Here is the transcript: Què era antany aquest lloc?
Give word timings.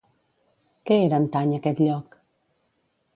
Què 0.89 0.97
era 1.03 1.19
antany 1.23 1.53
aquest 1.57 1.83
lloc? 1.85 2.17